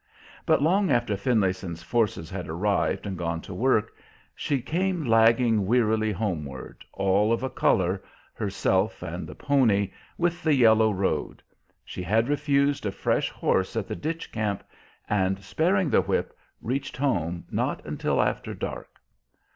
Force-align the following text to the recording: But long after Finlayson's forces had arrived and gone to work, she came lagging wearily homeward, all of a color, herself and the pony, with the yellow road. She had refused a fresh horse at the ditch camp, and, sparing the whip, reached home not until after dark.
But 0.47 0.63
long 0.63 0.89
after 0.89 1.15
Finlayson's 1.15 1.83
forces 1.83 2.31
had 2.31 2.47
arrived 2.49 3.05
and 3.05 3.15
gone 3.15 3.39
to 3.41 3.53
work, 3.53 3.95
she 4.33 4.59
came 4.59 5.05
lagging 5.05 5.67
wearily 5.67 6.11
homeward, 6.11 6.83
all 6.91 7.31
of 7.31 7.43
a 7.43 7.51
color, 7.51 8.01
herself 8.33 9.03
and 9.03 9.27
the 9.29 9.35
pony, 9.35 9.91
with 10.17 10.41
the 10.41 10.55
yellow 10.55 10.91
road. 10.91 11.43
She 11.85 12.01
had 12.01 12.29
refused 12.29 12.87
a 12.87 12.91
fresh 12.91 13.29
horse 13.29 13.75
at 13.75 13.87
the 13.87 13.95
ditch 13.95 14.31
camp, 14.31 14.63
and, 15.07 15.39
sparing 15.43 15.91
the 15.91 16.01
whip, 16.01 16.35
reached 16.63 16.97
home 16.97 17.45
not 17.51 17.85
until 17.85 18.23
after 18.23 18.55
dark. 18.55 18.97